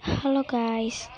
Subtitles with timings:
[0.00, 1.12] Halo guys,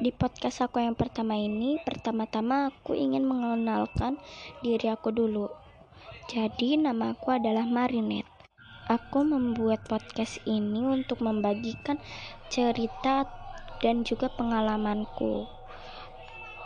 [0.00, 4.16] di podcast aku yang pertama ini, pertama-tama aku ingin mengenalkan
[4.64, 5.52] diri aku dulu.
[6.32, 8.24] Jadi, nama aku adalah Marinet.
[8.88, 12.00] Aku membuat podcast ini untuk membagikan
[12.48, 13.28] cerita
[13.84, 15.44] dan juga pengalamanku.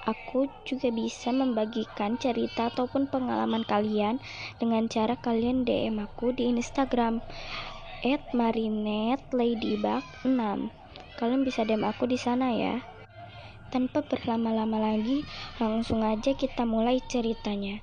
[0.07, 4.23] Aku juga bisa membagikan cerita ataupun pengalaman kalian
[4.63, 7.19] dengan cara kalian DM aku di Instagram
[8.07, 10.79] @marinetladybug6
[11.19, 12.79] kalian bisa DM aku di sana ya.
[13.75, 15.27] Tanpa berlama-lama lagi,
[15.59, 17.83] langsung aja kita mulai ceritanya.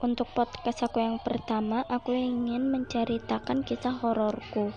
[0.00, 4.74] Untuk podcast aku yang pertama, aku ingin menceritakan kisah hororku.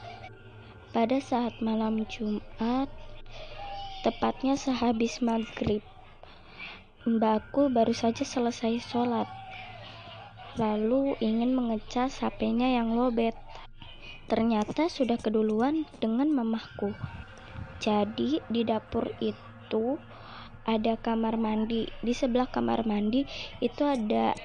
[0.91, 2.91] Pada saat malam Jumat,
[4.05, 5.81] tepatnya sehabis maghrib,
[7.07, 9.27] mbakku baru saja selesai sholat.
[10.59, 13.33] Lalu ingin mengecas HP-nya yang lobet.
[14.27, 16.91] Ternyata sudah keduluan dengan mamahku.
[17.77, 19.97] Jadi di dapur itu
[20.67, 21.87] ada kamar mandi.
[22.03, 23.23] Di sebelah kamar mandi
[23.63, 24.35] itu ada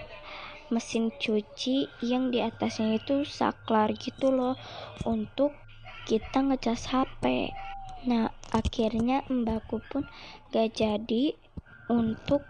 [0.73, 4.56] mesin cuci yang di atasnya itu saklar gitu loh
[5.05, 5.53] untuk
[6.09, 7.53] kita ngecas HP.
[8.09, 10.09] Nah, akhirnya mbakku pun
[10.51, 11.37] gak jadi
[11.93, 12.43] untuk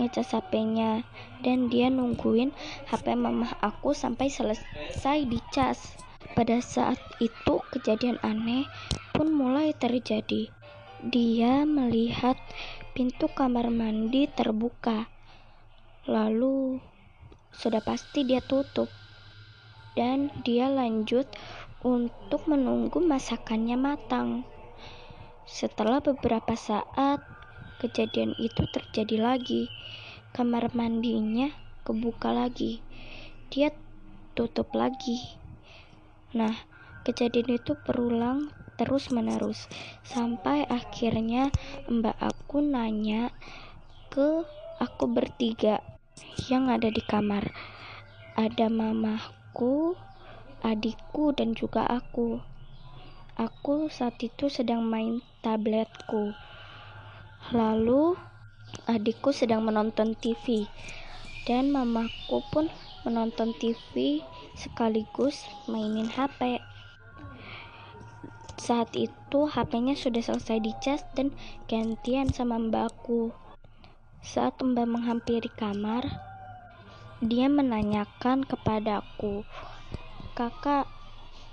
[0.00, 1.04] ngecas HP-nya
[1.44, 2.50] dan dia nungguin
[2.88, 5.94] HP mamah aku sampai selesai dicas.
[6.34, 8.66] Pada saat itu kejadian aneh
[9.18, 10.46] pun mulai terjadi.
[11.02, 12.38] Dia melihat
[12.94, 15.10] pintu kamar mandi terbuka.
[16.06, 16.78] Lalu
[17.50, 18.86] sudah pasti dia tutup.
[19.98, 21.26] Dan dia lanjut
[21.82, 24.46] untuk menunggu masakannya matang.
[25.50, 27.18] Setelah beberapa saat,
[27.82, 29.66] kejadian itu terjadi lagi.
[30.30, 31.50] Kamar mandinya
[31.82, 32.78] kebuka lagi.
[33.50, 33.74] Dia
[34.38, 35.18] tutup lagi.
[36.38, 36.54] Nah,
[37.02, 39.66] kejadian itu berulang terus menerus
[40.06, 41.50] sampai akhirnya
[41.90, 43.34] mbak aku nanya
[44.08, 44.46] ke
[44.78, 45.82] aku bertiga
[46.46, 47.50] yang ada di kamar.
[48.38, 49.98] Ada mamaku
[50.62, 52.38] adikku dan juga aku.
[53.38, 56.34] Aku saat itu sedang main tabletku.
[57.54, 58.18] Lalu
[58.90, 60.66] adikku sedang menonton TV
[61.46, 62.66] dan mamaku pun
[63.06, 64.22] menonton TV
[64.58, 66.57] sekaligus mainin HP
[68.68, 71.32] saat itu HP-nya sudah selesai dicas dan
[71.72, 73.32] gantian sama mbakku.
[74.20, 76.04] Saat mbak menghampiri kamar,
[77.24, 79.48] dia menanyakan kepadaku,
[80.36, 80.84] kakak,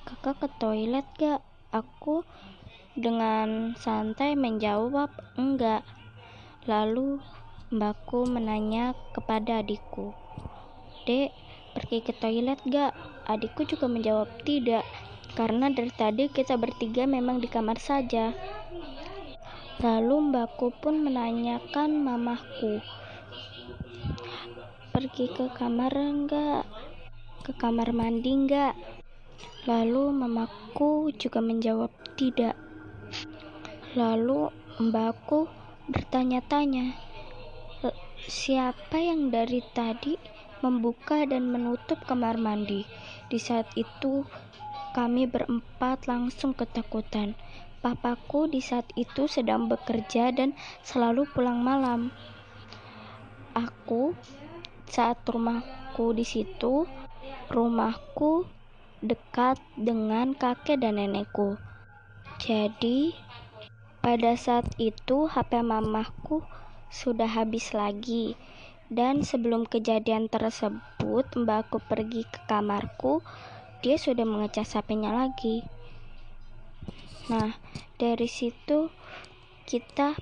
[0.03, 1.39] kakak ke toilet gak?
[1.71, 2.27] Aku
[2.99, 5.07] dengan santai menjawab
[5.39, 5.87] enggak.
[6.67, 7.23] Lalu
[7.71, 10.11] mbakku menanya kepada adikku,
[11.07, 11.31] dek,
[11.79, 12.91] pergi ke toilet gak?
[13.23, 14.83] Adikku juga menjawab tidak
[15.35, 18.31] karena dari tadi kita bertiga memang di kamar saja.
[19.83, 22.79] Lalu mbakku pun menanyakan mamahku,
[24.95, 26.63] pergi ke kamar enggak?
[27.43, 28.73] Ke kamar mandi enggak?
[29.67, 32.55] Lalu mamaku juga menjawab tidak.
[33.99, 34.47] Lalu
[34.79, 35.51] mbakku
[35.91, 36.95] bertanya-tanya,
[38.25, 40.15] siapa yang dari tadi
[40.63, 42.87] membuka dan menutup kamar mandi?
[43.27, 44.23] Di saat itu
[44.95, 47.35] kami berempat langsung ketakutan.
[47.83, 50.55] Papaku di saat itu sedang bekerja dan
[50.87, 52.15] selalu pulang malam.
[53.51, 54.15] Aku
[54.87, 56.87] saat rumahku di situ,
[57.51, 58.47] rumahku
[59.03, 61.59] dekat dengan kakek dan nenekku.
[62.39, 63.11] Jadi,
[63.99, 66.39] pada saat itu HP mamahku
[66.87, 68.39] sudah habis lagi.
[68.85, 73.25] Dan sebelum kejadian tersebut, mbakku pergi ke kamarku
[73.85, 75.61] dia sudah mengecas HP-nya lagi.
[77.29, 77.53] Nah,
[78.01, 78.89] dari situ
[79.69, 80.17] kita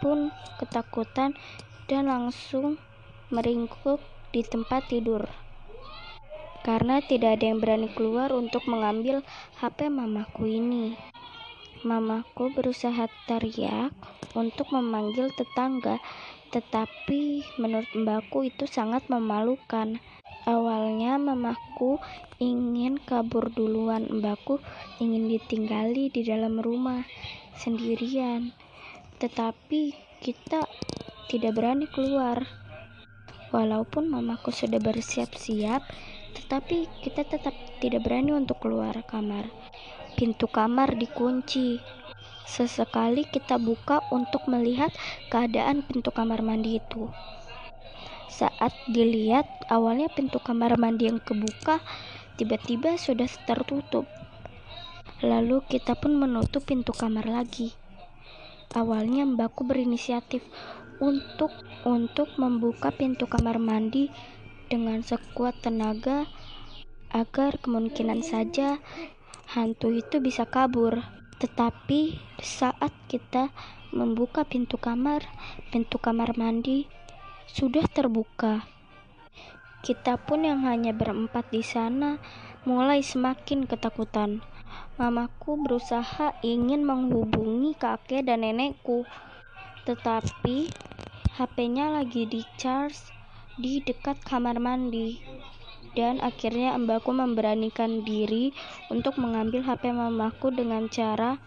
[0.00, 1.36] pun ketakutan
[1.84, 2.80] dan langsung
[3.28, 4.00] meringkuk
[4.32, 5.28] di tempat tidur.
[6.64, 9.20] Karena tidak ada yang berani keluar untuk mengambil
[9.60, 10.96] HP mamaku ini.
[11.84, 13.92] Mamaku berusaha teriak
[14.32, 16.00] untuk memanggil tetangga,
[16.56, 20.00] tetapi menurut mbakku itu sangat memalukan.
[20.44, 21.96] Awalnya mamaku
[22.36, 24.60] ingin kabur duluan, mbakku
[25.00, 27.08] ingin ditinggali di dalam rumah
[27.56, 28.52] sendirian.
[29.16, 30.68] Tetapi kita
[31.32, 32.44] tidak berani keluar.
[33.56, 35.80] Walaupun mamaku sudah bersiap-siap,
[36.36, 39.48] tetapi kita tetap tidak berani untuk keluar kamar.
[40.12, 41.80] Pintu kamar dikunci.
[42.44, 44.92] Sesekali kita buka untuk melihat
[45.32, 47.08] keadaan pintu kamar mandi itu.
[48.34, 51.78] Saat dilihat, awalnya pintu kamar mandi yang kebuka
[52.34, 54.10] tiba-tiba sudah tertutup.
[55.22, 57.78] Lalu kita pun menutup pintu kamar lagi.
[58.74, 60.42] Awalnya mbakku berinisiatif
[60.98, 61.54] untuk
[61.86, 64.10] untuk membuka pintu kamar mandi
[64.66, 66.26] dengan sekuat tenaga
[67.14, 68.82] agar kemungkinan saja
[69.54, 71.06] hantu itu bisa kabur.
[71.38, 73.54] Tetapi saat kita
[73.94, 75.22] membuka pintu kamar,
[75.70, 76.90] pintu kamar mandi
[77.48, 78.64] sudah terbuka.
[79.84, 82.16] Kita pun yang hanya berempat di sana
[82.64, 84.40] mulai semakin ketakutan.
[84.96, 89.04] Mamaku berusaha ingin menghubungi kakek dan nenekku,
[89.84, 90.72] tetapi
[91.36, 93.12] HP-nya lagi di charge
[93.60, 95.20] di dekat kamar mandi.
[95.94, 98.50] Dan akhirnya mbakku memberanikan diri
[98.90, 101.38] untuk mengambil HP mamaku dengan cara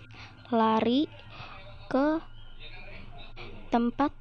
[0.53, 1.09] lari
[1.91, 2.23] ke
[3.67, 4.15] tempat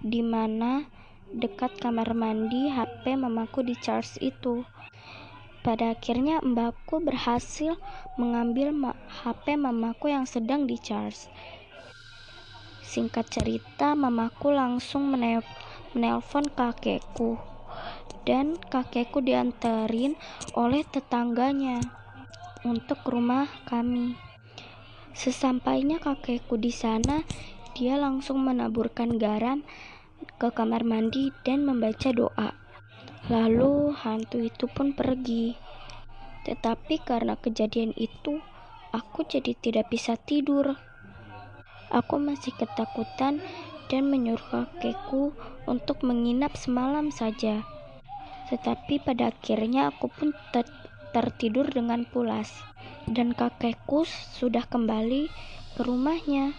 [0.00, 0.95] di mana
[1.34, 4.62] dekat kamar mandi HP mamaku di charge itu.
[5.66, 7.74] Pada akhirnya mbakku berhasil
[8.14, 8.94] mengambil ma
[9.24, 11.26] HP mamaku yang sedang di charge.
[12.86, 15.42] Singkat cerita, mamaku langsung menel
[15.90, 17.34] menelpon kakekku
[18.22, 20.14] dan kakekku diantarin
[20.54, 21.82] oleh tetangganya
[22.62, 24.14] untuk rumah kami.
[25.16, 27.26] Sesampainya kakekku di sana,
[27.74, 29.66] dia langsung menaburkan garam
[30.36, 32.52] ke kamar mandi dan membaca doa.
[33.26, 35.58] Lalu hantu itu pun pergi.
[36.46, 38.38] Tetapi karena kejadian itu,
[38.94, 40.78] aku jadi tidak bisa tidur.
[41.90, 43.42] Aku masih ketakutan
[43.90, 45.34] dan menyuruh kakekku
[45.66, 47.66] untuk menginap semalam saja.
[48.46, 50.66] Tetapi pada akhirnya aku pun ter
[51.10, 52.52] tertidur dengan pulas
[53.08, 54.04] dan kakekku
[54.36, 55.32] sudah kembali
[55.74, 56.52] ke rumahnya.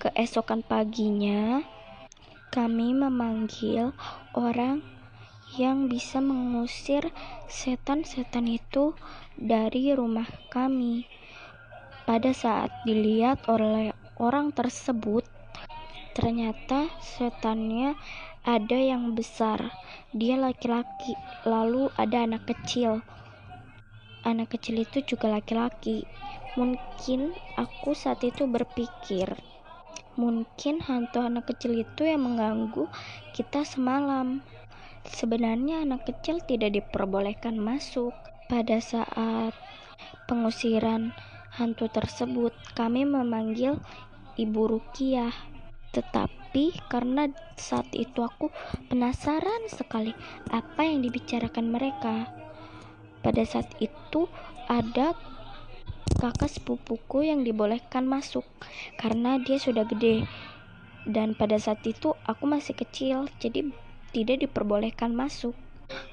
[0.00, 1.60] Keesokan paginya,
[2.50, 3.94] kami memanggil
[4.34, 4.82] orang
[5.54, 7.10] yang bisa mengusir
[7.46, 8.94] setan-setan itu
[9.38, 11.06] dari rumah kami.
[12.06, 15.22] Pada saat dilihat oleh orang tersebut,
[16.14, 17.94] ternyata setannya
[18.42, 19.70] ada yang besar.
[20.10, 21.14] Dia laki-laki,
[21.46, 23.02] lalu ada anak kecil.
[24.26, 26.02] Anak kecil itu juga laki-laki.
[26.58, 29.38] Mungkin aku saat itu berpikir,
[30.20, 32.84] Mungkin hantu anak kecil itu yang mengganggu
[33.32, 34.44] kita semalam.
[35.08, 38.12] Sebenarnya anak kecil tidak diperbolehkan masuk.
[38.52, 39.56] Pada saat
[40.28, 41.16] pengusiran
[41.56, 43.80] hantu tersebut, kami memanggil
[44.36, 45.32] Ibu Rukiah.
[45.96, 48.52] Tetapi karena saat itu aku
[48.92, 50.12] penasaran sekali
[50.52, 52.28] apa yang dibicarakan mereka.
[53.24, 54.28] Pada saat itu
[54.68, 55.16] ada
[56.18, 58.42] kakak sepupuku yang dibolehkan masuk
[58.98, 60.26] karena dia sudah gede.
[61.06, 63.70] Dan pada saat itu aku masih kecil jadi
[64.10, 65.54] tidak diperbolehkan masuk.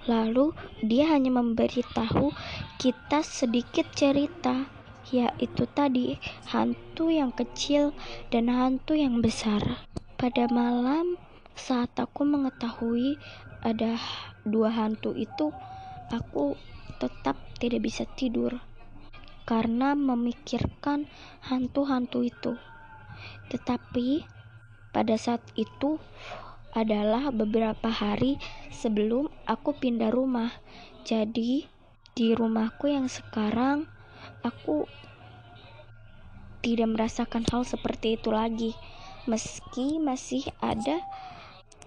[0.10, 2.34] Lalu dia hanya memberitahu
[2.82, 4.70] kita sedikit cerita
[5.08, 6.20] yaitu tadi
[6.52, 7.96] hantu yang kecil
[8.34, 9.86] dan hantu yang besar.
[10.18, 11.16] Pada malam
[11.54, 13.18] saat aku mengetahui
[13.64, 13.98] ada
[14.46, 15.50] dua hantu itu
[16.14, 16.54] aku
[17.02, 18.67] tetap tidak bisa tidur
[19.48, 21.08] karena memikirkan
[21.48, 22.60] hantu-hantu itu.
[23.48, 24.28] Tetapi
[24.92, 25.98] pada saat itu
[26.76, 28.36] adalah beberapa hari
[28.70, 30.52] sebelum aku pindah rumah.
[31.08, 31.66] Jadi
[32.12, 33.88] di rumahku yang sekarang
[34.44, 34.84] aku
[36.60, 38.76] tidak merasakan hal seperti itu lagi.
[39.26, 41.00] Meski masih ada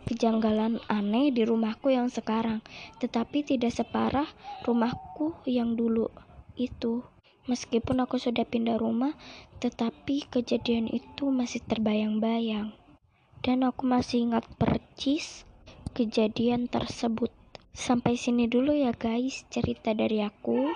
[0.08, 2.64] kejanggalan aneh di rumahku yang sekarang,
[2.98, 4.28] tetapi tidak separah
[4.64, 6.08] rumahku yang dulu
[6.56, 7.04] itu.
[7.48, 9.16] Meskipun aku sudah pindah rumah,
[9.64, 12.76] tetapi kejadian itu masih terbayang-bayang.
[13.40, 15.48] Dan aku masih ingat percis
[15.96, 17.32] kejadian tersebut.
[17.72, 20.68] Sampai sini dulu ya guys cerita dari aku.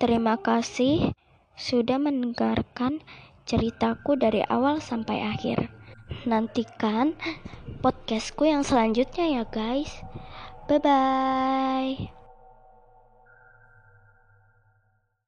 [0.00, 1.14] Terima kasih
[1.54, 3.04] sudah mendengarkan
[3.44, 5.70] ceritaku dari awal sampai akhir.
[6.26, 7.14] Nantikan
[7.84, 9.92] podcastku yang selanjutnya ya guys.
[10.66, 12.19] Bye bye.